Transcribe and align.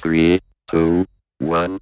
Three, 0.00 0.38
two, 0.70 1.06
one. 1.40 1.80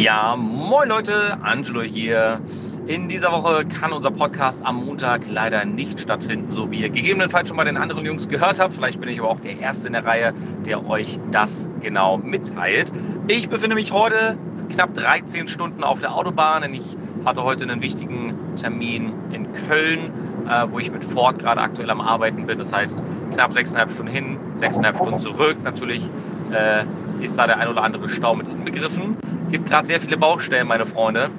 Ja, 0.00 0.34
moin 0.34 0.88
Leute, 0.88 1.36
Angelo 1.42 1.82
hier. 1.82 2.40
In 2.86 3.08
dieser 3.08 3.30
Woche 3.32 3.66
kann 3.66 3.92
unser 3.92 4.10
Podcast 4.10 4.64
am 4.64 4.86
Montag 4.86 5.28
leider 5.28 5.66
nicht 5.66 6.00
stattfinden, 6.00 6.50
so 6.50 6.70
wie 6.70 6.80
ihr 6.80 6.88
gegebenenfalls 6.88 7.48
schon 7.48 7.58
bei 7.58 7.64
den 7.64 7.76
anderen 7.76 8.06
Jungs 8.06 8.28
gehört 8.30 8.60
habt. 8.60 8.72
Vielleicht 8.72 8.98
bin 8.98 9.10
ich 9.10 9.20
aber 9.20 9.28
auch 9.28 9.40
der 9.40 9.58
Erste 9.58 9.88
in 9.88 9.92
der 9.92 10.06
Reihe, 10.06 10.32
der 10.64 10.88
euch 10.88 11.20
das 11.30 11.68
genau 11.82 12.16
mitteilt. 12.16 12.90
Ich 13.28 13.50
befinde 13.50 13.74
mich 13.74 13.92
heute 13.92 14.38
knapp 14.70 14.94
13 14.94 15.48
Stunden 15.48 15.84
auf 15.84 16.00
der 16.00 16.14
Autobahn, 16.14 16.62
denn 16.62 16.72
ich 16.72 16.96
hatte 17.24 17.42
heute 17.44 17.64
einen 17.64 17.82
wichtigen 17.82 18.34
Termin 18.56 19.12
in 19.32 19.52
Köln, 19.52 20.10
äh, 20.48 20.66
wo 20.70 20.78
ich 20.78 20.90
mit 20.90 21.04
Ford 21.04 21.38
gerade 21.38 21.60
aktuell 21.60 21.90
am 21.90 22.00
Arbeiten 22.00 22.46
bin. 22.46 22.58
Das 22.58 22.72
heißt, 22.72 23.02
knapp 23.32 23.52
6,5 23.52 23.90
Stunden 23.90 24.12
hin, 24.12 24.38
6,5 24.56 24.96
Stunden 24.96 25.20
zurück. 25.20 25.56
Natürlich 25.62 26.08
äh, 26.52 26.84
ist 27.22 27.38
da 27.38 27.46
der 27.46 27.58
ein 27.58 27.68
oder 27.68 27.82
andere 27.82 28.08
Stau 28.08 28.34
mit 28.34 28.48
inbegriffen. 28.48 29.16
Gibt 29.50 29.68
gerade 29.68 29.86
sehr 29.86 30.00
viele 30.00 30.16
Baustellen, 30.16 30.66
meine 30.66 30.86
Freunde. 30.86 31.30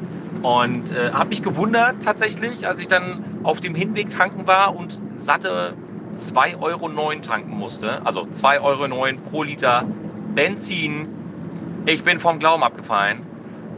Und 0.41 0.91
äh, 0.91 1.11
habe 1.11 1.29
mich 1.29 1.43
gewundert 1.43 2.03
tatsächlich, 2.03 2.67
als 2.67 2.79
ich 2.79 2.87
dann 2.87 3.23
auf 3.43 3.59
dem 3.59 3.75
Hinweg 3.75 4.09
tanken 4.09 4.47
war 4.47 4.75
und 4.75 4.99
satte 5.15 5.73
2,09 6.15 6.61
Euro 6.61 7.15
tanken 7.21 7.57
musste. 7.57 8.05
Also 8.05 8.21
2,09 8.23 8.61
Euro 8.61 9.17
pro 9.29 9.43
Liter 9.43 9.83
Benzin. 10.35 11.07
Ich 11.85 12.03
bin 12.03 12.19
vom 12.19 12.39
Glauben 12.39 12.63
abgefallen. 12.63 13.21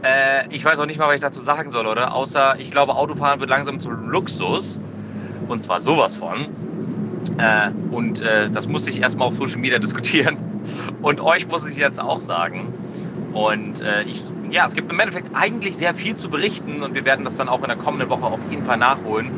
Äh, 0.06 0.54
ich 0.54 0.64
weiß 0.64 0.78
auch 0.78 0.86
nicht 0.86 0.98
mal, 0.98 1.08
was 1.08 1.16
ich 1.16 1.20
dazu 1.20 1.40
sagen 1.40 1.70
soll, 1.70 1.86
oder? 1.86 2.14
Außer, 2.14 2.56
ich 2.58 2.70
glaube, 2.70 2.94
Autofahren 2.94 3.40
wird 3.40 3.50
langsam 3.50 3.80
zum 3.80 4.08
Luxus. 4.08 4.80
Und 5.48 5.60
zwar 5.60 5.80
sowas 5.80 6.16
von. 6.16 6.46
Äh, 7.38 7.70
und 7.90 8.20
äh, 8.20 8.48
das 8.50 8.68
musste 8.68 8.90
ich 8.90 9.00
erstmal 9.00 9.28
auf 9.28 9.34
Social 9.34 9.58
Media 9.58 9.78
diskutieren. 9.86 10.36
Und 11.02 11.20
euch 11.20 11.48
muss 11.48 11.68
ich 11.68 11.76
jetzt 11.76 12.00
auch 12.00 12.20
sagen. 12.20 12.72
Und 13.32 13.82
äh, 13.82 14.02
ich, 14.04 14.22
ja, 14.50 14.66
es 14.66 14.74
gibt 14.74 14.90
im 14.90 14.98
Endeffekt 14.98 15.28
eigentlich 15.34 15.76
sehr 15.76 15.94
viel 15.94 16.16
zu 16.16 16.30
berichten 16.30 16.82
und 16.82 16.94
wir 16.94 17.04
werden 17.04 17.24
das 17.24 17.36
dann 17.36 17.48
auch 17.48 17.60
in 17.62 17.68
der 17.68 17.76
kommenden 17.76 18.08
Woche 18.08 18.24
auf 18.24 18.40
jeden 18.50 18.64
Fall 18.64 18.78
nachholen. 18.78 19.30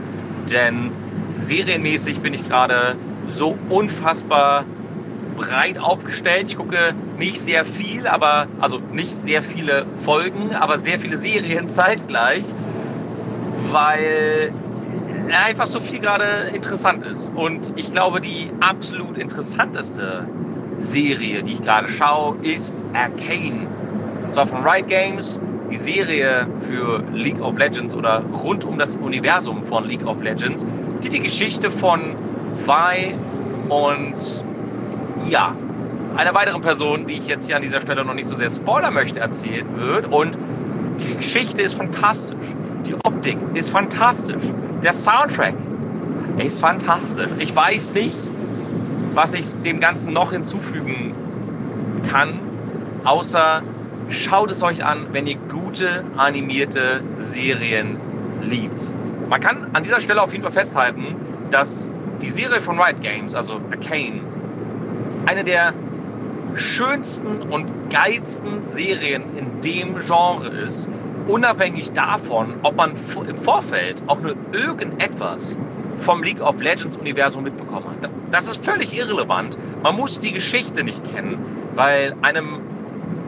Denn 0.51 0.93
serienmäßig 1.37 2.21
bin 2.21 2.33
ich 2.35 2.47
gerade 2.49 2.97
so 3.29 3.59
unfassbar 3.69 4.65
breit 5.37 5.79
aufgestellt. 5.79 6.49
Ich 6.49 6.57
gucke 6.57 6.95
nicht 7.19 7.41
sehr 7.41 7.65
viel, 7.65 8.07
aber 8.07 8.47
also 8.61 8.81
nicht 8.93 9.11
sehr 9.11 9.43
viele 9.43 9.87
Folgen, 10.01 10.55
aber 10.55 10.79
sehr 10.79 10.99
viele 10.99 11.17
Serien 11.17 11.69
zeitgleich, 11.69 12.45
weil 13.71 14.53
einfach 15.33 15.67
so 15.67 15.81
viel 15.81 15.99
gerade 15.99 16.51
interessant 16.55 17.05
ist. 17.05 17.33
Und 17.35 17.73
ich 17.77 17.93
glaube, 17.93 18.21
die 18.21 18.51
absolut 18.61 19.19
interessanteste 19.19 20.27
Serie, 20.79 21.43
die 21.43 21.53
ich 21.53 21.63
gerade 21.63 21.89
schaue, 21.89 22.37
ist 22.43 22.85
Arcane. 22.95 23.67
Und 24.23 24.33
zwar 24.33 24.47
von 24.47 24.67
Riot 24.67 24.87
Games, 24.87 25.41
die 25.71 25.77
Serie 25.77 26.47
für 26.61 27.03
League 27.13 27.41
of 27.41 27.59
Legends 27.59 27.95
oder 27.95 28.23
rund 28.45 28.65
um 28.65 28.79
das 28.79 28.97
Universum 28.97 29.63
von 29.63 29.87
League 29.87 30.07
of 30.07 30.23
Legends, 30.23 30.67
die 31.03 31.09
die 31.09 31.21
Geschichte 31.21 31.71
von 31.71 32.01
Vi 32.65 33.15
und 33.69 34.45
ja, 35.29 35.55
einer 36.17 36.35
weiteren 36.35 36.61
Person, 36.61 37.07
die 37.07 37.15
ich 37.15 37.29
jetzt 37.29 37.47
hier 37.47 37.57
an 37.57 37.63
dieser 37.63 37.81
Stelle 37.81 38.05
noch 38.05 38.15
nicht 38.15 38.29
so 38.29 38.35
sehr 38.35 38.51
spoilern 38.51 38.95
möchte, 38.95 39.21
erzählt 39.21 39.67
wird. 39.77 40.07
Und 40.07 40.37
die 41.01 41.17
Geschichte 41.17 41.63
ist 41.63 41.75
fantastisch. 41.75 42.47
Die 42.87 42.95
Optik 42.95 43.39
ist 43.55 43.71
fantastisch. 43.71 44.43
Der 44.83 44.93
Soundtrack 44.93 45.55
ist 46.39 46.61
fantastisch. 46.61 47.31
Ich 47.39 47.55
weiß 47.55 47.93
nicht, 47.93 48.17
was 49.15 49.35
ich 49.35 49.53
dem 49.63 49.81
Ganzen 49.81 50.13
noch 50.13 50.33
hinzufügen 50.33 51.15
kann, 52.11 52.39
außer 53.05 53.63
schaut 54.09 54.51
es 54.51 54.63
euch 54.63 54.85
an, 54.85 55.09
wenn 55.13 55.27
ihr 55.27 55.37
gute 55.49 56.05
animierte 56.17 57.03
Serien 57.19 57.99
liebt. 58.43 58.93
Man 59.29 59.41
kann 59.41 59.67
an 59.73 59.83
dieser 59.83 60.01
Stelle 60.01 60.23
auf 60.23 60.33
jeden 60.33 60.43
Fall 60.43 60.53
festhalten, 60.53 61.17
dass 61.51 61.89
die 62.23 62.29
Serie 62.29 62.61
von 62.61 62.81
Riot 62.81 63.01
Games, 63.01 63.35
also 63.35 63.61
Arcane, 63.71 64.21
eine 65.27 65.45
der 65.45 65.73
schönsten 66.59 67.43
und 67.43 67.71
geilsten 67.91 68.67
Serien 68.67 69.25
in 69.37 69.61
dem 69.61 69.97
Genre 70.05 70.49
ist, 70.49 70.89
unabhängig 71.27 71.93
davon, 71.93 72.55
ob 72.63 72.77
man 72.77 72.95
im 73.29 73.37
Vorfeld 73.37 74.03
auch 74.07 74.21
nur 74.21 74.35
irgendetwas 74.53 75.59
vom 75.99 76.23
League 76.23 76.41
of 76.41 76.61
Legends 76.61 76.97
Universum 76.97 77.45
mitbekommen 77.45 77.87
hat. 77.91 78.11
Das 78.31 78.47
ist 78.47 78.65
völlig 78.65 78.97
irrelevant. 78.97 79.59
Man 79.83 79.97
muss 79.97 80.21
die 80.21 80.33
Geschichte 80.33 80.85
nicht 80.85 81.05
kennen, 81.13 81.39
weil 81.75 82.15
einem 82.23 82.61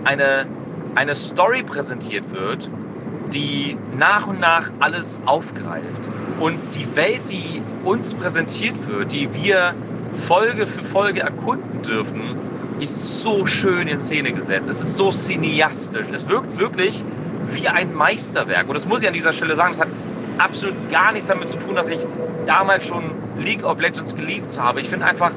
eine, 0.05 0.47
eine 0.95 1.15
Story 1.15 1.63
präsentiert 1.63 2.33
wird, 2.33 2.69
die 3.33 3.77
nach 3.99 4.27
und 4.27 4.41
nach 4.41 4.71
alles 4.81 5.21
aufgreift. 5.27 6.11
Und 6.41 6.59
die 6.75 6.97
Welt, 6.97 7.31
die 7.31 7.63
uns 7.85 8.15
präsentiert 8.15 8.89
wird, 8.89 9.13
die 9.13 9.29
wir 9.35 9.75
Folge 10.13 10.67
für 10.67 10.83
Folge 10.83 11.21
erkunden 11.21 11.83
dürfen, 11.83 12.50
ist 12.83 13.23
so 13.23 13.47
schön 13.47 13.89
in 13.89 14.01
Szene 14.01 14.33
gesetzt. 14.33 14.69
Es 14.69 14.81
ist 14.83 14.97
so 14.97 15.11
cineastisch. 15.11 16.07
Es 16.13 16.29
wirkt 16.29 16.59
wirklich 16.59 17.05
wie 17.51 17.69
ein 17.69 17.95
Meisterwerk. 17.95 18.69
Und 18.69 18.75
das 18.75 18.87
muss 18.87 19.03
ich 19.03 19.09
an 19.09 19.15
dieser 19.15 19.33
Stelle 19.33 19.57
sagen. 19.57 19.73
Es 19.73 19.81
hat 19.81 19.89
absolut 20.39 20.75
gar 20.91 21.13
nichts 21.13 21.29
damit 21.29 21.51
zu 21.51 21.59
tun, 21.59 21.75
dass 21.75 21.89
ich 21.89 22.07
damals 22.47 22.87
schon 22.87 23.11
League 23.39 23.65
of 23.65 23.81
Legends 23.81 24.15
geliebt 24.15 24.59
habe. 24.59 24.81
Ich 24.81 24.89
finde 24.89 25.07
einfach, 25.07 25.33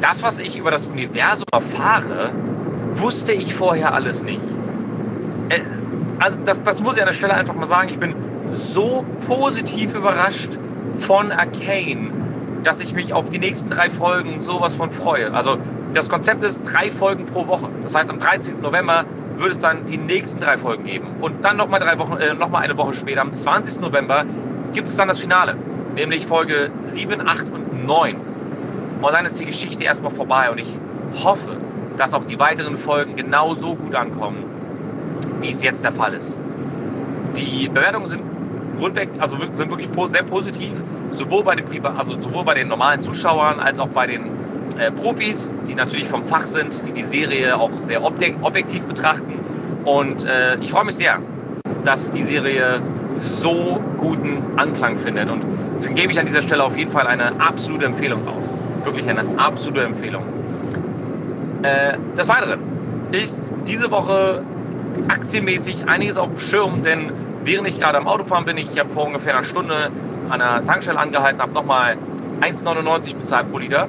das, 0.00 0.22
was 0.22 0.38
ich 0.38 0.56
über 0.56 0.70
das 0.70 0.86
Universum 0.86 1.46
erfahre, 1.52 2.32
wusste 2.92 3.32
ich 3.32 3.54
vorher 3.54 3.94
alles 3.94 4.22
nicht. 4.22 4.42
Äh, 5.48 5.60
also 6.18 6.38
das, 6.44 6.62
das 6.62 6.82
muss 6.82 6.96
ich 6.96 7.02
an 7.02 7.08
der 7.08 7.14
Stelle 7.14 7.34
einfach 7.34 7.54
mal 7.54 7.66
sagen. 7.66 7.88
Ich 7.88 7.98
bin 7.98 8.14
so 8.50 9.04
positiv 9.26 9.94
überrascht 9.94 10.58
von 10.98 11.32
Arcane, 11.32 12.10
dass 12.62 12.80
ich 12.80 12.94
mich 12.94 13.12
auf 13.12 13.28
die 13.28 13.38
nächsten 13.38 13.68
drei 13.68 13.90
Folgen 13.90 14.40
sowas 14.40 14.74
von 14.74 14.90
freue. 14.90 15.32
Also 15.32 15.58
das 15.94 16.08
Konzept 16.08 16.42
ist 16.42 16.60
drei 16.64 16.90
Folgen 16.90 17.24
pro 17.24 17.46
Woche. 17.46 17.68
Das 17.82 17.94
heißt, 17.94 18.10
am 18.10 18.18
13. 18.18 18.60
November 18.60 19.04
wird 19.36 19.52
es 19.52 19.60
dann 19.60 19.86
die 19.86 19.96
nächsten 19.96 20.40
drei 20.40 20.58
Folgen 20.58 20.84
geben. 20.84 21.06
Und 21.20 21.44
dann 21.44 21.56
nochmal 21.56 21.80
drei 21.80 21.98
Wochen, 21.98 22.16
äh, 22.16 22.34
noch 22.34 22.50
mal 22.50 22.58
eine 22.58 22.76
Woche 22.76 22.92
später, 22.94 23.20
am 23.20 23.32
20. 23.32 23.80
November, 23.80 24.24
gibt 24.72 24.88
es 24.88 24.96
dann 24.96 25.08
das 25.08 25.18
Finale. 25.20 25.56
Nämlich 25.94 26.26
Folge 26.26 26.70
7, 26.84 27.26
8 27.26 27.52
und 27.52 27.86
9. 27.86 28.16
Und 29.00 29.12
dann 29.12 29.24
ist 29.24 29.38
die 29.38 29.44
Geschichte 29.44 29.84
erstmal 29.84 30.10
vorbei. 30.10 30.50
Und 30.50 30.58
ich 30.58 30.78
hoffe, 31.24 31.56
dass 31.96 32.12
auch 32.12 32.24
die 32.24 32.38
weiteren 32.38 32.76
Folgen 32.76 33.14
genauso 33.14 33.76
gut 33.76 33.94
ankommen, 33.94 34.44
wie 35.40 35.50
es 35.50 35.62
jetzt 35.62 35.84
der 35.84 35.92
Fall 35.92 36.14
ist. 36.14 36.36
Die 37.36 37.68
Bewertungen 37.68 38.06
sind 38.06 38.22
grundweg, 38.78 39.10
also 39.18 39.36
sind 39.52 39.70
wirklich 39.70 39.88
sehr 40.06 40.24
positiv, 40.24 40.82
sowohl 41.10 41.44
bei 41.44 41.54
den, 41.54 41.86
also 41.86 42.20
sowohl 42.20 42.44
bei 42.44 42.54
den 42.54 42.66
normalen 42.66 43.00
Zuschauern 43.02 43.60
als 43.60 43.78
auch 43.78 43.88
bei 43.88 44.08
den 44.08 44.43
äh, 44.78 44.90
Profis, 44.90 45.52
die 45.68 45.74
natürlich 45.74 46.08
vom 46.08 46.26
Fach 46.26 46.42
sind, 46.42 46.86
die 46.86 46.92
die 46.92 47.02
Serie 47.02 47.56
auch 47.58 47.70
sehr 47.70 48.02
objektiv 48.04 48.82
betrachten. 48.84 49.34
Und 49.84 50.24
äh, 50.24 50.56
ich 50.60 50.70
freue 50.70 50.84
mich 50.84 50.96
sehr, 50.96 51.18
dass 51.84 52.10
die 52.10 52.22
Serie 52.22 52.80
so 53.16 53.82
guten 53.98 54.42
Anklang 54.56 54.96
findet. 54.96 55.30
Und 55.30 55.44
deswegen 55.74 55.94
gebe 55.94 56.12
ich 56.12 56.18
an 56.18 56.26
dieser 56.26 56.42
Stelle 56.42 56.64
auf 56.64 56.76
jeden 56.76 56.90
Fall 56.90 57.06
eine 57.06 57.40
absolute 57.40 57.84
Empfehlung 57.84 58.26
raus. 58.26 58.54
Wirklich 58.82 59.08
eine 59.08 59.24
absolute 59.38 59.82
Empfehlung. 59.82 60.24
Äh, 61.62 61.96
des 62.16 62.28
Weiteren 62.28 62.60
ist 63.12 63.50
diese 63.66 63.90
Woche 63.90 64.42
aktienmäßig 65.08 65.88
einiges 65.88 66.18
auf 66.18 66.28
dem 66.28 66.38
Schirm, 66.38 66.82
denn 66.82 67.12
während 67.44 67.68
ich 67.68 67.78
gerade 67.78 67.98
am 67.98 68.06
Autofahren 68.06 68.44
bin, 68.44 68.56
ich 68.56 68.78
habe 68.78 68.88
vor 68.88 69.06
ungefähr 69.06 69.34
einer 69.34 69.44
Stunde 69.44 69.90
an 70.28 70.40
einer 70.40 70.64
Tankstelle 70.64 70.98
angehalten, 70.98 71.40
habe 71.40 71.52
nochmal 71.52 71.96
1,99 72.40 73.16
bezahlt 73.16 73.48
pro 73.48 73.58
Liter 73.58 73.88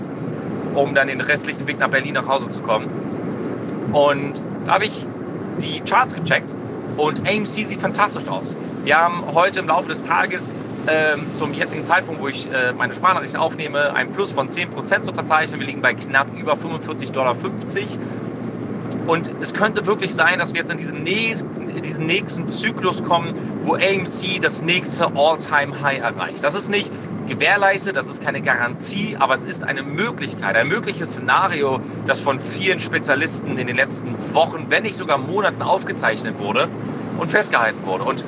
um 0.75 0.93
dann 0.93 1.07
den 1.07 1.21
restlichen 1.21 1.67
Weg 1.67 1.79
nach 1.79 1.89
Berlin 1.89 2.13
nach 2.13 2.27
Hause 2.27 2.49
zu 2.49 2.61
kommen. 2.61 2.87
Und 3.91 4.41
da 4.65 4.73
habe 4.73 4.85
ich 4.85 5.05
die 5.61 5.79
Charts 5.81 6.15
gecheckt 6.15 6.53
und 6.97 7.27
AMC 7.27 7.47
sieht 7.47 7.81
fantastisch 7.81 8.27
aus. 8.27 8.55
Wir 8.83 8.97
haben 8.97 9.23
heute 9.33 9.59
im 9.59 9.67
Laufe 9.67 9.89
des 9.89 10.03
Tages 10.03 10.53
ähm, 10.87 11.25
zum 11.33 11.53
jetzigen 11.53 11.83
Zeitpunkt, 11.85 12.21
wo 12.21 12.27
ich 12.27 12.51
äh, 12.51 12.73
meine 12.73 12.93
Sprachnachricht 12.93 13.37
aufnehme, 13.37 13.93
ein 13.93 14.11
Plus 14.11 14.31
von 14.31 14.49
10% 14.49 15.01
zu 15.01 15.13
verzeichnen. 15.13 15.59
Wir 15.59 15.67
liegen 15.67 15.81
bei 15.81 15.93
knapp 15.93 16.27
über 16.37 16.53
45,50 16.53 17.11
Dollar. 17.13 17.35
Und 19.07 19.31
es 19.41 19.53
könnte 19.53 19.85
wirklich 19.85 20.13
sein, 20.13 20.39
dass 20.39 20.53
wir 20.53 20.61
jetzt 20.61 20.71
in 20.71 20.77
diesen, 20.77 21.69
in 21.69 21.81
diesen 21.81 22.05
nächsten 22.05 22.49
Zyklus 22.49 23.03
kommen, 23.03 23.33
wo 23.59 23.75
AMC 23.75 24.39
das 24.41 24.61
nächste 24.61 25.07
All-Time-High 25.15 26.01
erreicht. 26.01 26.43
Das 26.43 26.53
ist 26.53 26.69
nicht 26.69 26.91
gewährleistet, 27.27 27.95
das 27.95 28.09
ist 28.09 28.23
keine 28.23 28.41
Garantie, 28.41 29.15
aber 29.19 29.33
es 29.33 29.45
ist 29.45 29.63
eine 29.63 29.83
Möglichkeit, 29.83 30.55
ein 30.55 30.67
mögliches 30.67 31.13
Szenario, 31.13 31.79
das 32.05 32.19
von 32.19 32.39
vielen 32.39 32.79
Spezialisten 32.79 33.57
in 33.57 33.67
den 33.67 33.75
letzten 33.75 34.15
Wochen, 34.33 34.67
wenn 34.69 34.83
nicht 34.83 34.95
sogar 34.95 35.17
Monaten 35.17 35.61
aufgezeichnet 35.61 36.37
wurde 36.39 36.67
und 37.17 37.31
festgehalten 37.31 37.85
wurde. 37.85 38.03
Und 38.03 38.23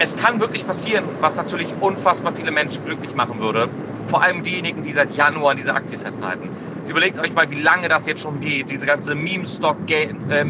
es 0.00 0.16
kann 0.16 0.40
wirklich 0.40 0.66
passieren, 0.66 1.04
was 1.20 1.36
natürlich 1.36 1.68
unfassbar 1.80 2.32
viele 2.32 2.50
Menschen 2.52 2.84
glücklich 2.84 3.14
machen 3.14 3.40
würde. 3.40 3.68
Vor 4.06 4.22
allem 4.22 4.42
diejenigen, 4.42 4.82
die 4.82 4.92
seit 4.92 5.12
Januar 5.16 5.50
an 5.50 5.56
dieser 5.56 5.74
Aktie 5.74 5.98
festhalten. 5.98 6.48
Überlegt 6.88 7.18
euch 7.18 7.34
mal, 7.34 7.50
wie 7.50 7.60
lange 7.60 7.88
das 7.88 8.06
jetzt 8.06 8.22
schon 8.22 8.40
geht. 8.40 8.70
Diese 8.70 8.86
ganze 8.86 9.14
Meme-Stock, 9.14 9.76
äh, 9.88 10.44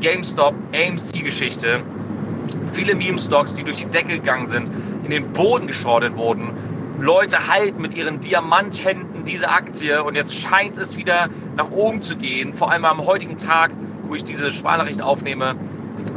GameStop, 0.00 0.54
AMC-Geschichte. 0.74 1.82
Viele 2.72 2.94
Meme-Stocks, 2.94 3.54
die 3.54 3.62
durch 3.62 3.76
die 3.78 3.86
Decke 3.86 4.14
gegangen 4.14 4.48
sind, 4.48 4.70
in 5.04 5.10
den 5.10 5.32
Boden 5.32 5.66
geschrottet 5.66 6.16
wurden. 6.16 6.50
Leute 7.02 7.48
halten 7.48 7.82
mit 7.82 7.96
ihren 7.96 8.20
Diamanthänden 8.20 9.24
diese 9.24 9.48
Aktie 9.48 10.04
und 10.04 10.14
jetzt 10.14 10.38
scheint 10.38 10.76
es 10.76 10.96
wieder 10.96 11.28
nach 11.56 11.72
oben 11.72 12.00
zu 12.00 12.16
gehen. 12.16 12.54
Vor 12.54 12.70
allem 12.70 12.84
am 12.84 13.04
heutigen 13.04 13.36
Tag, 13.36 13.72
wo 14.06 14.14
ich 14.14 14.22
diese 14.22 14.52
Sprachnachricht 14.52 15.02
aufnehme, 15.02 15.56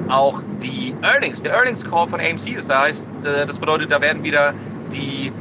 auch 0.10 0.44
die 0.62 0.96
Earnings, 1.02 1.42
der 1.42 1.54
Earnings 1.54 1.84
Call 1.84 2.08
von 2.08 2.20
AMC 2.20 2.56
ist 2.56 2.70
da. 2.70 2.86
Äh, 2.86 2.94
das 3.24 3.58
bedeutet, 3.58 3.92
da 3.92 4.00
werden 4.00 4.24
wieder 4.24 4.54
die, 4.94 5.32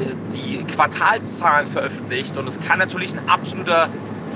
äh, 0.00 0.14
die 0.32 0.64
Quartalszahlen 0.64 1.66
veröffentlicht 1.66 2.38
und 2.38 2.48
es 2.48 2.58
kann 2.58 2.78
natürlich 2.78 3.14
ein 3.14 3.28
absoluter 3.28 3.90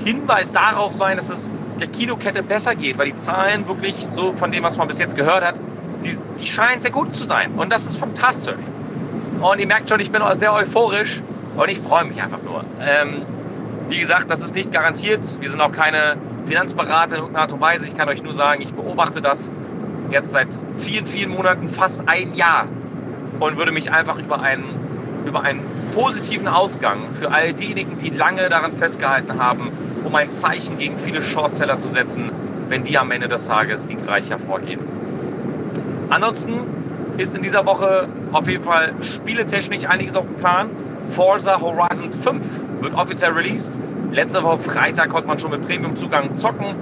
Hinweis 0.05 0.51
darauf 0.51 0.91
sein, 0.91 1.17
dass 1.17 1.29
es 1.29 1.49
der 1.79 1.87
Kinokette 1.87 2.43
besser 2.43 2.75
geht, 2.75 2.99
weil 2.99 3.07
die 3.07 3.15
Zahlen 3.15 3.67
wirklich 3.67 3.95
so 4.13 4.33
von 4.33 4.51
dem, 4.51 4.61
was 4.61 4.77
man 4.77 4.87
bis 4.87 4.99
jetzt 4.99 5.15
gehört 5.15 5.43
hat, 5.43 5.55
die, 6.03 6.15
die 6.39 6.45
scheinen 6.45 6.81
sehr 6.81 6.91
gut 6.91 7.15
zu 7.15 7.25
sein 7.25 7.53
und 7.55 7.71
das 7.71 7.87
ist 7.87 7.97
fantastisch. 7.97 8.59
Und 9.43 9.59
ihr 9.59 9.67
merkt 9.67 9.89
schon, 9.89 9.99
ich 9.99 10.09
bin 10.09 10.21
auch 10.21 10.33
sehr 10.35 10.53
euphorisch 10.53 11.21
und 11.57 11.69
ich 11.69 11.79
freue 11.79 12.05
mich 12.05 12.21
einfach 12.23 12.41
nur. 12.43 12.63
Ähm, 12.79 13.23
wie 13.89 13.99
gesagt, 13.99 14.31
das 14.31 14.41
ist 14.41 14.55
nicht 14.55 14.71
garantiert. 14.71 15.19
Wir 15.41 15.49
sind 15.49 15.59
auch 15.59 15.73
keine 15.73 16.15
Finanzberater 16.45 17.17
in 17.17 17.21
irgendeiner 17.23 17.43
Art 17.43 17.51
und 17.51 17.59
Weise. 17.59 17.85
Ich 17.85 17.97
kann 17.97 18.07
euch 18.07 18.23
nur 18.23 18.33
sagen, 18.33 18.61
ich 18.61 18.73
beobachte 18.73 19.19
das 19.19 19.51
jetzt 20.11 20.31
seit 20.31 20.47
vielen, 20.77 21.05
vielen 21.05 21.31
Monaten, 21.31 21.67
fast 21.67 22.07
ein 22.07 22.33
Jahr 22.35 22.69
und 23.41 23.57
würde 23.57 23.73
mich 23.73 23.91
einfach 23.91 24.17
über 24.17 24.41
einen, 24.41 24.63
über 25.25 25.41
einen 25.41 25.59
positiven 25.93 26.47
Ausgang 26.47 27.11
für 27.13 27.29
all 27.29 27.51
diejenigen, 27.51 27.97
die 27.97 28.11
lange 28.11 28.47
daran 28.47 28.71
festgehalten 28.71 29.37
haben, 29.43 29.73
um 30.05 30.15
ein 30.15 30.31
Zeichen 30.31 30.77
gegen 30.77 30.97
viele 30.97 31.21
Shortseller 31.21 31.79
zu 31.79 31.89
setzen, 31.89 32.31
wenn 32.69 32.83
die 32.83 32.97
am 32.97 33.11
Ende 33.11 33.27
des 33.27 33.45
Tages 33.45 33.89
siegreich 33.89 34.29
hervorgehen. 34.29 34.79
Ansonsten 36.09 36.61
ist 37.17 37.35
in 37.35 37.41
dieser 37.41 37.65
Woche 37.65 38.07
auf 38.33 38.47
jeden 38.47 38.63
Fall 38.63 38.93
spieletechnisch 39.01 39.85
einiges 39.85 40.15
auf 40.15 40.25
dem 40.25 40.35
Plan. 40.35 40.69
Forza 41.09 41.61
Horizon 41.61 42.11
5 42.11 42.43
wird 42.81 42.93
offiziell 42.95 43.31
released. 43.31 43.77
Letzte 44.11 44.43
Woche 44.43 44.59
Freitag 44.59 45.09
konnte 45.09 45.27
man 45.27 45.37
schon 45.37 45.51
mit 45.51 45.61
Premium-Zugang 45.61 46.35
zocken. 46.35 46.75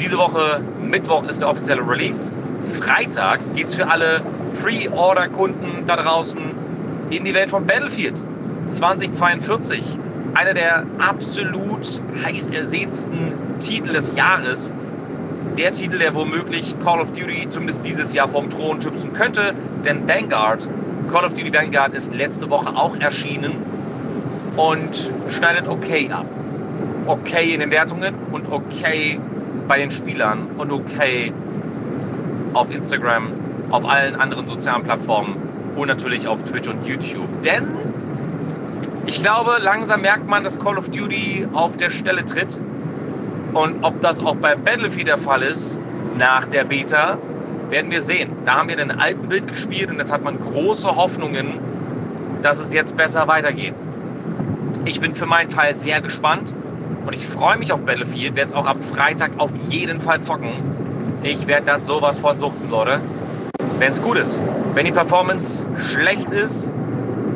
Diese 0.00 0.16
Woche 0.16 0.60
Mittwoch 0.80 1.24
ist 1.28 1.42
der 1.42 1.48
offizielle 1.48 1.86
Release. 1.86 2.32
Freitag 2.64 3.40
geht 3.54 3.66
es 3.66 3.74
für 3.74 3.88
alle 3.88 4.22
Pre-Order-Kunden 4.60 5.86
da 5.86 5.96
draußen 5.96 6.40
in 7.10 7.24
die 7.24 7.34
Welt 7.34 7.50
von 7.50 7.66
Battlefield 7.66 8.22
2042. 8.68 9.98
Einer 10.34 10.54
der 10.54 10.86
absolut 10.98 12.00
heiß 12.24 12.48
ersehnsten 12.48 13.34
Titel 13.58 13.92
des 13.92 14.16
Jahres. 14.16 14.72
Der 15.58 15.72
Titel, 15.72 15.98
der 15.98 16.14
womöglich 16.14 16.74
Call 16.80 17.00
of 17.00 17.12
Duty 17.12 17.48
zumindest 17.50 17.84
dieses 17.84 18.14
Jahr 18.14 18.28
vom 18.28 18.48
Thron 18.48 18.80
schützen 18.80 19.12
könnte. 19.12 19.52
Denn 19.84 20.08
Vanguard, 20.08 20.66
Call 21.12 21.24
of 21.24 21.34
Duty 21.34 21.52
Vanguard 21.52 21.92
ist 21.94 22.14
letzte 22.14 22.48
Woche 22.48 22.74
auch 22.74 22.96
erschienen 22.96 23.56
und 24.56 25.12
schneidet 25.28 25.68
okay 25.68 26.10
ab 26.10 26.26
okay 27.06 27.52
in 27.52 27.60
den 27.60 27.70
Wertungen 27.70 28.14
und 28.30 28.50
okay 28.50 29.18
bei 29.68 29.78
den 29.78 29.90
Spielern 29.90 30.48
und 30.56 30.72
okay 30.72 31.32
auf 32.52 32.70
Instagram, 32.70 33.32
auf 33.70 33.88
allen 33.88 34.14
anderen 34.16 34.46
sozialen 34.46 34.82
Plattformen 34.82 35.36
und 35.76 35.88
natürlich 35.88 36.28
auf 36.28 36.42
Twitch 36.44 36.68
und 36.68 36.86
YouTube. 36.86 37.42
Denn 37.42 37.68
ich 39.06 39.22
glaube, 39.22 39.52
langsam 39.60 40.02
merkt 40.02 40.28
man, 40.28 40.44
dass 40.44 40.60
Call 40.60 40.78
of 40.78 40.90
Duty 40.90 41.46
auf 41.52 41.76
der 41.76 41.90
Stelle 41.90 42.24
tritt. 42.24 42.60
Und 43.52 43.84
ob 43.84 44.00
das 44.00 44.20
auch 44.20 44.36
bei 44.36 44.54
Battlefield 44.54 45.08
der 45.08 45.18
Fall 45.18 45.42
ist, 45.42 45.76
nach 46.16 46.46
der 46.46 46.64
Beta, 46.64 47.18
werden 47.72 47.90
wir 47.90 48.02
sehen. 48.02 48.30
Da 48.44 48.56
haben 48.56 48.68
wir 48.68 48.76
den 48.76 48.92
alten 48.92 49.28
Bild 49.28 49.48
gespielt 49.48 49.90
und 49.90 49.98
jetzt 49.98 50.12
hat 50.12 50.22
man 50.22 50.38
große 50.38 50.94
Hoffnungen, 50.94 51.58
dass 52.42 52.58
es 52.58 52.72
jetzt 52.72 52.96
besser 52.96 53.26
weitergeht. 53.26 53.72
Ich 54.84 55.00
bin 55.00 55.14
für 55.14 55.26
meinen 55.26 55.48
Teil 55.48 55.74
sehr 55.74 56.00
gespannt. 56.00 56.54
Und 57.04 57.14
ich 57.14 57.26
freue 57.26 57.58
mich 57.58 57.72
auf 57.72 57.80
Battlefield, 57.80 58.36
werde 58.36 58.50
es 58.50 58.54
auch 58.54 58.66
ab 58.66 58.76
Freitag 58.84 59.32
auf 59.38 59.50
jeden 59.68 60.00
Fall 60.00 60.20
zocken. 60.20 60.52
Ich 61.24 61.48
werde 61.48 61.66
das 61.66 61.86
sowas 61.86 62.20
von 62.20 62.38
suchten, 62.38 62.70
Leute. 62.70 63.00
Wenn 63.78 63.90
es 63.90 64.00
gut 64.00 64.18
ist. 64.18 64.40
Wenn 64.74 64.84
die 64.84 64.92
Performance 64.92 65.66
schlecht 65.76 66.30
ist, 66.30 66.72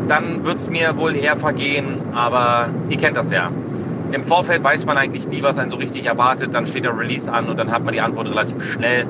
dann 0.06 0.44
wird 0.44 0.58
es 0.58 0.70
mir 0.70 0.96
wohl 0.96 1.16
eher 1.16 1.36
vergehen, 1.36 2.00
aber 2.14 2.68
ihr 2.90 2.98
kennt 2.98 3.16
das 3.16 3.32
ja. 3.32 3.50
Im 4.12 4.22
Vorfeld 4.22 4.62
weiß 4.62 4.86
man 4.86 4.96
eigentlich 4.96 5.26
nie, 5.26 5.42
was 5.42 5.58
einen 5.58 5.70
so 5.70 5.76
richtig 5.76 6.06
erwartet. 6.06 6.54
Dann 6.54 6.66
steht 6.66 6.84
der 6.84 6.96
Release 6.96 7.32
an 7.32 7.48
und 7.48 7.56
dann 7.56 7.72
hat 7.72 7.82
man 7.84 7.92
die 7.92 8.00
Antwort 8.00 8.28
relativ 8.28 8.62
schnell. 8.62 9.06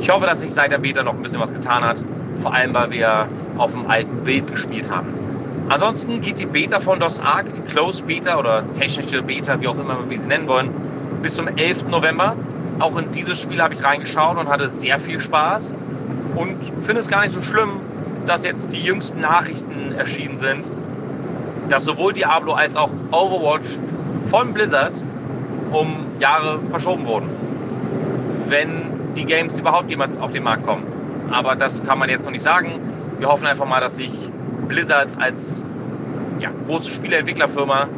Ich 0.00 0.08
hoffe, 0.08 0.24
dass 0.24 0.40
sich 0.40 0.52
seit 0.52 0.72
der 0.72 0.78
Beta 0.78 1.02
noch 1.02 1.12
ein 1.12 1.20
bisschen 1.20 1.40
was 1.40 1.52
getan 1.52 1.84
hat. 1.84 2.02
Vor 2.40 2.54
allem, 2.54 2.72
weil 2.72 2.90
wir 2.90 3.28
auf 3.58 3.72
dem 3.72 3.86
alten 3.86 4.24
Bild 4.24 4.50
gespielt 4.50 4.90
haben. 4.90 5.08
Ansonsten 5.68 6.22
geht 6.22 6.38
die 6.38 6.46
Beta 6.46 6.80
von 6.80 6.98
DOS 6.98 7.20
Arc, 7.20 7.52
die 7.52 7.60
Closed 7.60 8.06
Beta 8.06 8.38
oder 8.38 8.64
technische 8.72 9.22
Beta, 9.22 9.60
wie 9.60 9.68
auch 9.68 9.78
immer 9.78 9.98
wir 10.08 10.18
sie 10.18 10.26
nennen 10.26 10.48
wollen, 10.48 10.70
bis 11.20 11.36
zum 11.36 11.48
11. 11.48 11.88
November. 11.90 12.34
Auch 12.78 12.96
in 12.96 13.10
dieses 13.12 13.42
Spiel 13.42 13.62
habe 13.62 13.74
ich 13.74 13.84
reingeschaut 13.84 14.38
und 14.38 14.48
hatte 14.48 14.70
sehr 14.70 14.98
viel 14.98 15.20
Spaß 15.20 15.74
und 16.34 16.56
finde 16.80 17.00
es 17.00 17.08
gar 17.08 17.20
nicht 17.20 17.32
so 17.32 17.42
schlimm, 17.42 17.80
dass 18.24 18.42
jetzt 18.42 18.72
die 18.72 18.80
jüngsten 18.80 19.20
Nachrichten 19.20 19.92
erschienen 19.92 20.38
sind, 20.38 20.70
dass 21.68 21.84
sowohl 21.84 22.14
Diablo 22.14 22.54
als 22.54 22.74
auch 22.76 22.90
Overwatch 23.10 23.78
von 24.28 24.54
Blizzard 24.54 25.02
um 25.72 26.06
Jahre 26.18 26.58
verschoben 26.70 27.04
wurden. 27.06 27.28
Wenn 28.48 28.89
die 29.16 29.24
Games 29.24 29.58
überhaupt 29.58 29.90
jemals 29.90 30.18
auf 30.18 30.32
den 30.32 30.42
Markt 30.42 30.66
kommen. 30.66 30.84
Aber 31.30 31.56
das 31.56 31.82
kann 31.84 31.98
man 31.98 32.08
jetzt 32.08 32.24
noch 32.24 32.32
nicht 32.32 32.42
sagen. 32.42 32.80
Wir 33.18 33.28
hoffen 33.28 33.46
einfach 33.46 33.66
mal, 33.66 33.80
dass 33.80 33.96
sich 33.96 34.30
Blizzard 34.68 35.16
als 35.20 35.64
ja, 36.38 36.50
große 36.66 36.92
Spieleentwicklerfirma 36.92 37.88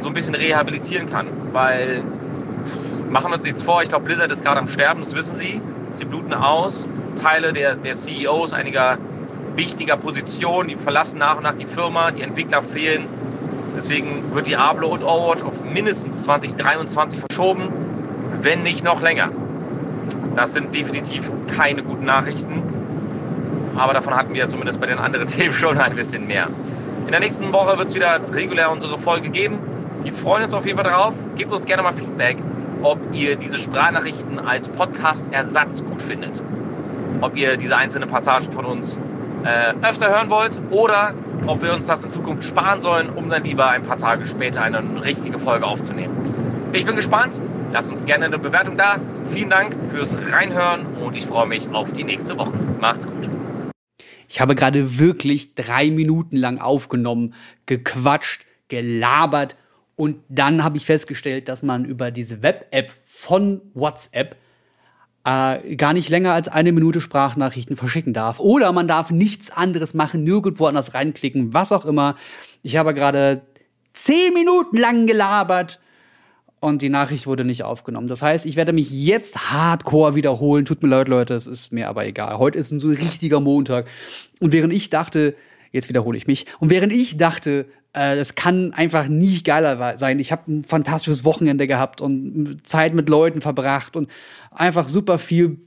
so 0.00 0.08
ein 0.08 0.14
bisschen 0.14 0.34
rehabilitieren 0.34 1.08
kann. 1.10 1.26
Weil, 1.52 2.02
machen 3.10 3.30
wir 3.30 3.34
uns 3.34 3.44
nichts 3.44 3.62
vor, 3.62 3.82
ich 3.82 3.88
glaube, 3.88 4.04
Blizzard 4.04 4.30
ist 4.30 4.44
gerade 4.44 4.60
am 4.60 4.68
Sterben, 4.68 5.00
das 5.00 5.14
wissen 5.14 5.36
sie. 5.36 5.60
Sie 5.94 6.04
bluten 6.04 6.32
aus. 6.32 6.88
Teile 7.16 7.52
der, 7.52 7.76
der 7.76 7.92
CEOs 7.92 8.54
einiger 8.54 8.96
wichtiger 9.56 9.96
Positionen, 9.96 10.68
die 10.70 10.76
verlassen 10.76 11.18
nach 11.18 11.36
und 11.36 11.42
nach 11.42 11.54
die 11.54 11.66
Firma, 11.66 12.10
die 12.10 12.22
Entwickler 12.22 12.62
fehlen. 12.62 13.06
Deswegen 13.76 14.34
wird 14.34 14.46
Diablo 14.46 14.88
und 14.88 15.02
Overwatch 15.02 15.42
auf 15.42 15.64
mindestens 15.64 16.24
2023 16.24 17.20
verschoben, 17.20 17.68
wenn 18.40 18.62
nicht 18.62 18.84
noch 18.84 19.00
länger. 19.02 19.30
Das 20.34 20.54
sind 20.54 20.74
definitiv 20.74 21.30
keine 21.56 21.82
guten 21.82 22.04
Nachrichten. 22.04 22.62
Aber 23.76 23.94
davon 23.94 24.14
hatten 24.14 24.34
wir 24.34 24.48
zumindest 24.48 24.80
bei 24.80 24.86
den 24.86 24.98
anderen 24.98 25.26
Themen 25.28 25.52
schon 25.52 25.78
ein 25.78 25.94
bisschen 25.94 26.26
mehr. 26.26 26.48
In 27.06 27.10
der 27.10 27.20
nächsten 27.20 27.52
Woche 27.52 27.76
wird 27.78 27.88
es 27.88 27.94
wieder 27.94 28.20
regulär 28.32 28.70
unsere 28.70 28.98
Folge 28.98 29.28
geben. 29.28 29.58
Wir 30.02 30.12
freuen 30.12 30.44
uns 30.44 30.54
auf 30.54 30.64
jeden 30.66 30.76
Fall 30.76 30.90
darauf. 30.90 31.14
Gebt 31.36 31.52
uns 31.52 31.64
gerne 31.64 31.82
mal 31.82 31.92
Feedback, 31.92 32.38
ob 32.82 32.98
ihr 33.12 33.36
diese 33.36 33.58
Sprachnachrichten 33.58 34.38
als 34.38 34.68
Podcast-Ersatz 34.68 35.84
gut 35.84 36.02
findet. 36.02 36.42
Ob 37.20 37.36
ihr 37.36 37.56
diese 37.56 37.76
einzelnen 37.76 38.08
Passagen 38.08 38.50
von 38.50 38.64
uns 38.64 38.98
äh, 39.44 39.74
öfter 39.86 40.08
hören 40.08 40.30
wollt 40.30 40.60
oder 40.70 41.14
ob 41.46 41.62
wir 41.62 41.72
uns 41.72 41.86
das 41.86 42.04
in 42.04 42.12
Zukunft 42.12 42.44
sparen 42.44 42.80
sollen, 42.80 43.10
um 43.10 43.28
dann 43.28 43.44
lieber 43.44 43.68
ein 43.68 43.82
paar 43.82 43.96
Tage 43.96 44.24
später 44.24 44.62
eine 44.62 45.04
richtige 45.04 45.38
Folge 45.38 45.66
aufzunehmen. 45.66 46.16
Ich 46.72 46.86
bin 46.86 46.96
gespannt. 46.96 47.40
Lasst 47.72 47.90
uns 47.90 48.04
gerne 48.04 48.26
eine 48.26 48.38
Bewertung 48.38 48.76
da. 48.76 49.00
Vielen 49.30 49.48
Dank 49.48 49.74
fürs 49.90 50.14
Reinhören 50.30 50.84
und 50.96 51.16
ich 51.16 51.24
freue 51.24 51.46
mich 51.46 51.70
auf 51.70 51.90
die 51.94 52.04
nächste 52.04 52.36
Woche. 52.36 52.52
Macht's 52.78 53.06
gut. 53.06 53.30
Ich 54.28 54.42
habe 54.42 54.54
gerade 54.54 54.98
wirklich 54.98 55.54
drei 55.54 55.90
Minuten 55.90 56.36
lang 56.36 56.58
aufgenommen, 56.58 57.32
gequatscht, 57.64 58.44
gelabert 58.68 59.56
und 59.96 60.18
dann 60.28 60.62
habe 60.62 60.76
ich 60.76 60.84
festgestellt, 60.84 61.48
dass 61.48 61.62
man 61.62 61.86
über 61.86 62.10
diese 62.10 62.42
Web-App 62.42 62.92
von 63.04 63.62
WhatsApp 63.72 64.36
äh, 65.24 65.74
gar 65.76 65.94
nicht 65.94 66.10
länger 66.10 66.34
als 66.34 66.48
eine 66.48 66.72
Minute 66.72 67.00
Sprachnachrichten 67.00 67.76
verschicken 67.76 68.12
darf. 68.12 68.38
Oder 68.38 68.72
man 68.72 68.86
darf 68.86 69.10
nichts 69.10 69.50
anderes 69.50 69.94
machen, 69.94 70.24
nirgendwo 70.24 70.66
anders 70.66 70.92
reinklicken, 70.92 71.54
was 71.54 71.72
auch 71.72 71.86
immer. 71.86 72.16
Ich 72.62 72.76
habe 72.76 72.92
gerade 72.92 73.46
zehn 73.94 74.34
Minuten 74.34 74.76
lang 74.76 75.06
gelabert 75.06 75.80
und 76.62 76.80
die 76.80 76.90
Nachricht 76.90 77.26
wurde 77.26 77.44
nicht 77.44 77.64
aufgenommen. 77.64 78.06
Das 78.06 78.22
heißt, 78.22 78.46
ich 78.46 78.54
werde 78.54 78.72
mich 78.72 78.88
jetzt 78.92 79.50
hardcore 79.50 80.14
wiederholen. 80.14 80.64
Tut 80.64 80.80
mir 80.80 80.88
leid, 80.88 81.08
Leute, 81.08 81.34
es 81.34 81.48
ist 81.48 81.72
mir 81.72 81.88
aber 81.88 82.06
egal. 82.06 82.38
Heute 82.38 82.56
ist 82.56 82.70
ein 82.70 82.78
so 82.78 82.86
richtiger 82.86 83.40
Montag. 83.40 83.88
Und 84.38 84.52
während 84.52 84.72
ich 84.72 84.88
dachte, 84.88 85.34
jetzt 85.72 85.88
wiederhole 85.88 86.16
ich 86.16 86.28
mich, 86.28 86.46
und 86.60 86.70
während 86.70 86.92
ich 86.92 87.16
dachte, 87.16 87.66
äh, 87.96 88.16
es 88.16 88.36
kann 88.36 88.72
einfach 88.74 89.08
nicht 89.08 89.44
geiler 89.44 89.96
sein. 89.98 90.20
Ich 90.20 90.30
habe 90.30 90.52
ein 90.52 90.62
fantastisches 90.62 91.24
Wochenende 91.24 91.66
gehabt 91.66 92.00
und 92.00 92.60
Zeit 92.64 92.94
mit 92.94 93.08
Leuten 93.08 93.40
verbracht 93.40 93.96
und 93.96 94.08
einfach 94.52 94.86
super 94.86 95.18
viel 95.18 95.58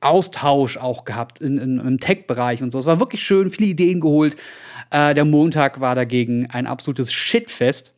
Austausch 0.00 0.76
auch 0.76 1.04
gehabt 1.04 1.40
in, 1.40 1.58
in, 1.58 1.80
im 1.80 1.98
Tech-Bereich 1.98 2.62
und 2.62 2.70
so. 2.70 2.78
Es 2.78 2.86
war 2.86 3.00
wirklich 3.00 3.24
schön, 3.24 3.50
viele 3.50 3.70
Ideen 3.70 4.00
geholt. 4.00 4.36
Äh, 4.92 5.14
der 5.14 5.24
Montag 5.24 5.80
war 5.80 5.96
dagegen 5.96 6.46
ein 6.48 6.68
absolutes 6.68 7.12
Shitfest. 7.12 7.95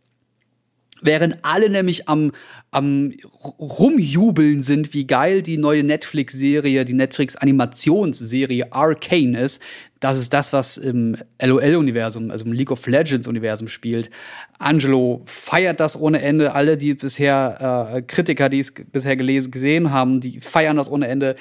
Während 1.01 1.39
alle 1.43 1.71
nämlich 1.71 2.09
am, 2.09 2.33
am 2.71 3.13
rumjubeln 3.59 4.63
sind, 4.63 4.95
wie 4.95 5.07
geil 5.07 5.43
die 5.43 5.57
neue 5.57 5.85
Netflix-Serie, 5.85 6.85
die 6.85 6.95
Netflix-Animationsserie 6.95 8.73
Arcane 8.73 9.39
ist. 9.39 9.63
Das 10.01 10.19
ist 10.19 10.33
das, 10.33 10.53
was 10.53 10.77
im 10.77 11.17
LOL-Universum, 11.43 12.31
also 12.31 12.45
im 12.45 12.53
League 12.53 12.71
of 12.71 12.87
Legends-Universum 12.87 13.69
spielt. 13.69 14.11
Angelo 14.59 15.23
feiert 15.25 15.81
das 15.81 16.01
ohne 16.01 16.21
Ende. 16.21 16.55
Alle, 16.55 16.77
die 16.77 16.95
bisher 16.95 17.93
äh, 17.95 18.03
Kritiker, 18.03 18.49
die 18.49 18.61
es 18.61 18.73
bisher 18.73 19.17
gelesen, 19.17 19.51
gesehen 19.51 19.91
haben, 19.91 20.21
die 20.21 20.41
feiern 20.41 20.77
das 20.77 20.91
ohne 20.91 21.09
Ende. 21.09 21.37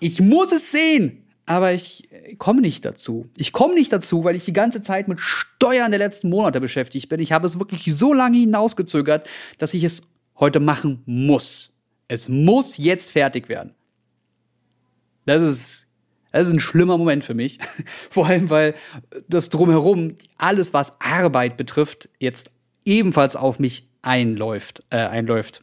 Ich 0.00 0.20
muss 0.20 0.52
es 0.52 0.70
sehen! 0.70 1.25
Aber 1.46 1.72
ich 1.72 2.08
komme 2.38 2.60
nicht 2.60 2.84
dazu. 2.84 3.30
Ich 3.36 3.52
komme 3.52 3.74
nicht 3.74 3.92
dazu, 3.92 4.24
weil 4.24 4.34
ich 4.34 4.44
die 4.44 4.52
ganze 4.52 4.82
Zeit 4.82 5.06
mit 5.06 5.20
Steuern 5.20 5.92
der 5.92 5.98
letzten 5.98 6.28
Monate 6.28 6.60
beschäftigt 6.60 7.08
bin. 7.08 7.20
Ich 7.20 7.30
habe 7.30 7.46
es 7.46 7.58
wirklich 7.60 7.94
so 7.94 8.12
lange 8.12 8.38
hinausgezögert, 8.38 9.28
dass 9.58 9.72
ich 9.72 9.84
es 9.84 10.02
heute 10.38 10.58
machen 10.58 11.02
muss. 11.06 11.76
Es 12.08 12.28
muss 12.28 12.76
jetzt 12.76 13.12
fertig 13.12 13.48
werden. 13.48 13.74
Das 15.24 15.40
ist, 15.42 15.88
das 16.32 16.48
ist 16.48 16.52
ein 16.52 16.60
schlimmer 16.60 16.98
Moment 16.98 17.24
für 17.24 17.34
mich. 17.34 17.58
Vor 18.10 18.26
allem, 18.26 18.50
weil 18.50 18.74
das 19.28 19.48
drumherum, 19.48 20.16
alles 20.38 20.74
was 20.74 21.00
Arbeit 21.00 21.56
betrifft, 21.56 22.08
jetzt 22.18 22.50
ebenfalls 22.84 23.36
auf 23.36 23.60
mich 23.60 23.88
einläuft, 24.02 24.82
äh, 24.90 24.98
einläuft. 24.98 25.62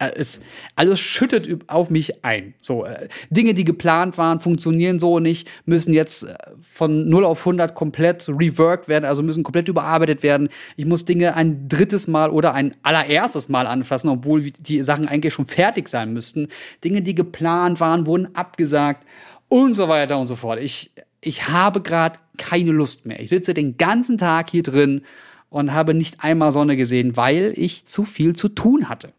Äh, 0.00 0.10
es 0.16 0.40
alles 0.74 0.98
schüttet 0.98 1.48
auf 1.68 1.90
mich 1.90 2.24
ein. 2.24 2.54
So 2.60 2.84
äh, 2.84 3.08
Dinge, 3.30 3.54
die 3.54 3.64
geplant 3.64 4.18
waren, 4.18 4.40
funktionieren 4.40 4.98
so 4.98 5.20
nicht, 5.20 5.48
müssen 5.66 5.92
jetzt 5.92 6.24
äh, 6.24 6.34
von 6.60 7.08
0 7.08 7.24
auf 7.24 7.40
100 7.40 7.74
komplett 7.74 8.28
reworked 8.28 8.88
werden, 8.88 9.04
also 9.04 9.22
müssen 9.22 9.44
komplett 9.44 9.68
überarbeitet 9.68 10.22
werden. 10.22 10.48
Ich 10.76 10.86
muss 10.86 11.04
Dinge 11.04 11.34
ein 11.34 11.68
drittes 11.68 12.08
Mal 12.08 12.30
oder 12.30 12.54
ein 12.54 12.74
allererstes 12.82 13.48
Mal 13.48 13.66
anfassen, 13.66 14.08
obwohl 14.08 14.50
die 14.50 14.82
Sachen 14.82 15.06
eigentlich 15.06 15.34
schon 15.34 15.46
fertig 15.46 15.88
sein 15.88 16.12
müssten. 16.12 16.48
Dinge, 16.82 17.02
die 17.02 17.14
geplant 17.14 17.78
waren, 17.80 18.06
wurden 18.06 18.34
abgesagt 18.34 19.06
und 19.48 19.74
so 19.74 19.88
weiter 19.88 20.18
und 20.18 20.26
so 20.26 20.36
fort. 20.36 20.60
Ich 20.60 20.92
ich 21.22 21.48
habe 21.48 21.82
gerade 21.82 22.18
keine 22.38 22.70
Lust 22.70 23.04
mehr. 23.04 23.20
Ich 23.20 23.28
sitze 23.28 23.52
den 23.52 23.76
ganzen 23.76 24.16
Tag 24.16 24.48
hier 24.48 24.62
drin 24.62 25.02
und 25.50 25.74
habe 25.74 25.92
nicht 25.92 26.24
einmal 26.24 26.50
Sonne 26.50 26.76
gesehen, 26.76 27.16
weil 27.16 27.52
ich 27.56 27.84
zu 27.84 28.04
viel 28.04 28.34
zu 28.34 28.48
tun 28.48 28.88
hatte. 28.88 29.12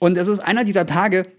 Und 0.00 0.16
es 0.18 0.26
ist 0.26 0.40
einer 0.40 0.64
dieser 0.64 0.86
Tage, 0.86 1.30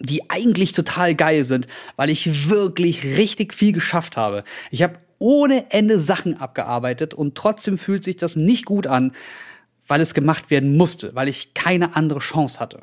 die 0.00 0.28
eigentlich 0.28 0.72
total 0.72 1.14
geil 1.14 1.44
sind, 1.44 1.68
weil 1.96 2.10
ich 2.10 2.50
wirklich 2.50 3.16
richtig 3.16 3.54
viel 3.54 3.72
geschafft 3.72 4.16
habe. 4.18 4.44
Ich 4.70 4.82
habe 4.82 4.98
ohne 5.18 5.70
Ende 5.70 5.98
Sachen 5.98 6.38
abgearbeitet 6.38 7.14
und 7.14 7.36
trotzdem 7.36 7.78
fühlt 7.78 8.04
sich 8.04 8.16
das 8.16 8.36
nicht 8.36 8.66
gut 8.66 8.86
an, 8.86 9.12
weil 9.86 10.00
es 10.00 10.12
gemacht 10.12 10.50
werden 10.50 10.76
musste, 10.76 11.14
weil 11.14 11.28
ich 11.28 11.54
keine 11.54 11.94
andere 11.94 12.18
Chance 12.18 12.58
hatte. 12.60 12.82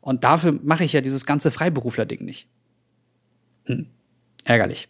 Und 0.00 0.22
dafür 0.22 0.58
mache 0.62 0.84
ich 0.84 0.92
ja 0.92 1.00
dieses 1.00 1.26
ganze 1.26 1.50
Freiberufler-Ding 1.50 2.24
nicht. 2.24 2.46
Hm. 3.64 3.86
Ärgerlich. 4.44 4.88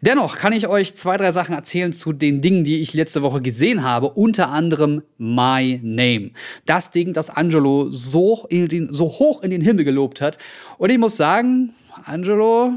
Dennoch 0.00 0.36
kann 0.36 0.52
ich 0.52 0.66
euch 0.66 0.94
zwei, 0.94 1.16
drei 1.16 1.32
Sachen 1.32 1.54
erzählen 1.54 1.92
zu 1.92 2.12
den 2.12 2.40
Dingen, 2.40 2.64
die 2.64 2.80
ich 2.80 2.94
letzte 2.94 3.22
Woche 3.22 3.40
gesehen 3.40 3.82
habe, 3.82 4.10
unter 4.10 4.48
anderem 4.48 5.02
My 5.18 5.80
Name. 5.82 6.32
Das 6.66 6.90
Ding, 6.90 7.12
das 7.12 7.30
Angelo 7.30 7.90
so, 7.90 8.46
den, 8.50 8.92
so 8.92 9.06
hoch 9.06 9.42
in 9.42 9.50
den 9.50 9.60
Himmel 9.60 9.84
gelobt 9.84 10.20
hat. 10.20 10.38
Und 10.78 10.90
ich 10.90 10.98
muss 10.98 11.16
sagen, 11.16 11.74
Angelo, 12.04 12.72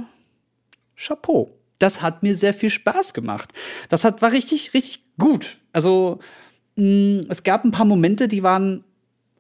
Chapeau. 0.96 1.52
Das 1.80 2.02
hat 2.02 2.24
mir 2.24 2.36
sehr 2.36 2.54
viel 2.54 2.70
Spaß 2.70 3.14
gemacht. 3.14 3.54
Das 3.90 4.06
hat, 4.06 4.22
war 4.22 4.32
richtig, 4.32 4.74
richtig 4.74 5.04
gut. 5.18 5.58
Also, 5.74 6.20
mh, 6.78 6.86
mm, 6.86 7.22
es 7.30 7.44
gab 7.44 7.66
ein 7.66 7.72
paar 7.72 7.86
Momente, 7.86 8.28
die 8.28 8.44
waren 8.44 8.85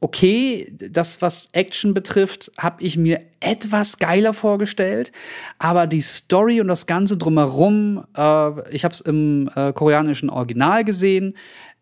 okay, 0.06 0.72
das, 0.72 1.24
was 1.24 1.50
Action 1.54 1.96
betrifft, 1.96 2.52
habe 2.60 2.84
ich 2.84 2.96
mir 2.96 3.22
etwas 3.40 3.98
geiler 3.98 4.36
vorgestellt. 4.36 5.12
Aber 5.58 5.88
die 5.88 6.02
Story 6.02 6.62
und 6.62 6.68
das 6.68 6.86
Ganze 6.86 7.18
drumherum, 7.18 8.06
äh, 8.16 8.70
ich 8.70 8.84
habe 8.84 8.94
es 8.94 9.02
im 9.02 9.50
äh, 9.56 9.74
koreanischen 9.74 10.30
Original 10.30 10.84
gesehen. 10.84 11.36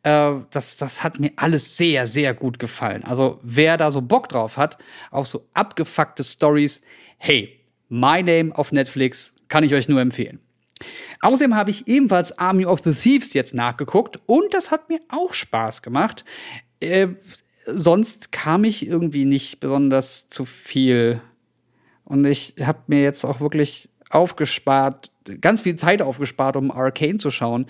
Äh, 0.04 0.36
das, 0.52 0.78
das 0.78 1.04
hat 1.04 1.20
mir 1.20 1.34
alles 1.36 1.76
sehr, 1.76 2.08
sehr 2.08 2.34
gut 2.34 2.60
gefallen. 2.60 3.04
Also, 3.04 3.42
wer 3.44 3.76
da 3.76 3.92
so 3.92 4.02
Bock 4.02 4.30
drauf 4.30 4.56
hat, 4.56 4.78
auf 5.12 5.28
so 5.28 5.44
abgefuckte 5.54 6.24
Stories, 6.24 6.80
hey, 7.18 7.60
My 7.90 8.24
Name 8.24 8.58
auf 8.58 8.72
Netflix 8.72 9.34
kann 9.50 9.66
ich 9.66 9.74
euch 9.74 9.90
nur 9.90 10.00
empfehlen. 10.00 10.40
Außerdem 11.20 11.56
habe 11.58 11.72
ich 11.72 11.90
ebenfalls 11.90 12.38
Army 12.40 12.66
of 12.66 12.80
the 12.86 12.94
Thieves 12.94 13.34
jetzt 13.34 13.54
nachgeguckt 13.54 14.18
und 14.28 14.54
das 14.54 14.72
hat 14.72 14.88
mir 14.88 15.02
auch 15.10 15.34
Spaß 15.34 15.82
gemacht. 15.82 16.24
Sonst 17.66 18.32
kam 18.32 18.64
ich 18.64 18.88
irgendwie 18.88 19.26
nicht 19.26 19.60
besonders 19.60 20.30
zu 20.30 20.46
viel. 20.46 21.22
Und 22.04 22.26
ich 22.26 22.56
habe 22.62 22.80
mir 22.88 23.02
jetzt 23.02 23.24
auch 23.24 23.40
wirklich 23.40 23.90
aufgespart, 24.10 25.12
ganz 25.42 25.62
viel 25.62 25.76
Zeit 25.76 26.02
aufgespart, 26.02 26.56
um 26.56 26.72
Arcane 26.72 27.18
zu 27.18 27.32
schauen. 27.32 27.68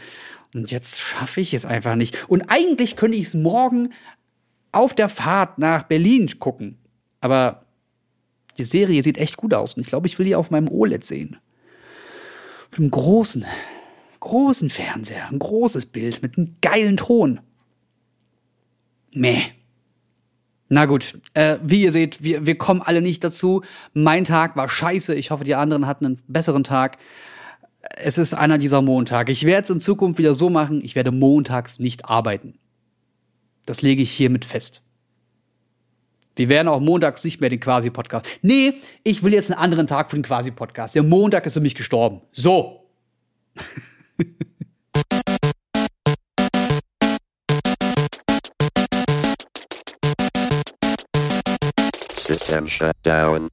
Und 0.54 0.72
jetzt 0.72 1.00
schaffe 1.00 1.42
ich 1.42 1.54
es 1.54 1.66
einfach 1.66 1.96
nicht. 1.96 2.30
Und 2.30 2.44
eigentlich 2.50 2.96
könnte 2.96 3.18
ich 3.18 3.28
es 3.28 3.34
morgen 3.34 3.90
auf 4.72 4.94
der 4.94 5.10
Fahrt 5.10 5.58
nach 5.60 5.84
Berlin 5.84 6.30
gucken. 6.40 6.78
Aber 7.22 7.66
die 8.58 8.64
Serie 8.64 9.02
sieht 9.02 9.18
echt 9.18 9.38
gut 9.38 9.54
aus. 9.54 9.76
Und 9.76 9.82
ich 9.82 9.88
glaube, 9.88 10.08
ich 10.08 10.20
will 10.20 10.26
die 10.26 10.36
auf 10.36 10.52
meinem 10.52 10.68
OLED 10.68 11.06
sehen. 11.06 11.38
Auf 12.72 12.80
einem 12.80 12.92
großen, 12.92 13.46
großen 14.20 14.70
Fernseher. 14.70 15.28
Ein 15.30 15.40
großes 15.40 15.88
Bild 15.88 16.22
mit 16.22 16.38
einem 16.38 16.56
geilen 16.62 16.98
Ton. 16.98 17.40
Meh. 19.12 19.42
Na 20.74 20.86
gut, 20.86 21.20
äh, 21.36 21.60
wie 21.62 21.84
ihr 21.84 21.92
seht, 21.92 22.24
wir, 22.24 22.48
wir 22.48 22.58
kommen 22.58 22.82
alle 22.82 23.00
nicht 23.00 23.24
dazu. 23.24 23.62
Mein 23.94 24.24
Tag 24.24 24.56
war 24.56 24.68
scheiße. 24.68 25.14
Ich 25.14 25.30
hoffe, 25.30 25.44
die 25.44 25.54
anderen 25.54 25.86
hatten 25.86 26.06
einen 26.08 26.22
besseren 26.28 26.64
Tag. 26.64 26.98
Es 27.98 28.18
ist 28.18 28.34
einer 28.34 28.58
dieser 28.58 28.82
Montage. 28.82 29.32
Ich 29.32 29.44
werde 29.46 29.66
es 29.66 29.70
in 29.70 29.82
Zukunft 29.82 30.18
wieder 30.18 30.34
so 30.34 30.50
machen, 30.50 30.84
ich 30.84 30.96
werde 30.96 31.12
montags 31.12 31.78
nicht 31.78 32.10
arbeiten. 32.10 32.58
Das 33.68 33.84
lege 33.84 34.02
ich 34.02 34.10
hiermit 34.10 34.46
fest. 34.46 34.82
Wir 36.36 36.50
werden 36.50 36.70
auch 36.70 36.80
montags 36.80 37.24
nicht 37.24 37.40
mehr 37.40 37.52
den 37.52 37.60
Quasi-Podcast. 37.60 38.26
Nee, 38.42 38.74
ich 39.04 39.22
will 39.22 39.32
jetzt 39.32 39.52
einen 39.52 39.60
anderen 39.60 39.86
Tag 39.86 40.10
für 40.10 40.18
den 40.18 40.24
Quasi-Podcast. 40.24 40.96
Der 40.96 41.04
Montag 41.04 41.46
ist 41.46 41.54
für 41.54 41.62
mich 41.62 41.76
gestorben. 41.76 42.22
So. 42.32 42.90
System 52.34 52.66
shut 52.66 53.00
down. 53.04 53.52